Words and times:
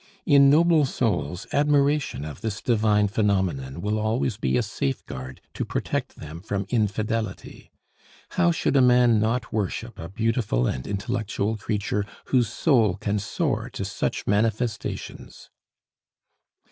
In 0.25 0.49
noble 0.49 0.87
souls, 0.87 1.45
admiration 1.53 2.25
of 2.25 2.41
this 2.41 2.59
divine 2.59 3.07
phenomenon 3.07 3.81
will 3.81 3.99
always 3.99 4.35
be 4.35 4.57
a 4.57 4.63
safeguard 4.63 5.41
to 5.53 5.63
protect 5.63 6.15
them 6.15 6.41
from 6.41 6.65
infidelity. 6.69 7.69
How 8.29 8.49
should 8.49 8.75
a 8.75 8.81
man 8.81 9.19
not 9.19 9.53
worship 9.53 9.99
a 9.99 10.09
beautiful 10.09 10.65
and 10.65 10.87
intellectual 10.87 11.55
creature 11.55 12.03
whose 12.29 12.49
soul 12.51 12.95
can 12.95 13.19
soar 13.19 13.69
to 13.73 13.85
such 13.85 14.25
manifestations? 14.25 15.51